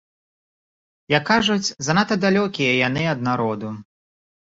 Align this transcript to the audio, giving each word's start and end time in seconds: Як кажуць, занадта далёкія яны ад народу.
Як 1.17 1.23
кажуць, 1.31 1.73
занадта 1.89 2.15
далёкія 2.27 2.71
яны 2.87 3.09
ад 3.15 3.19
народу. 3.33 3.67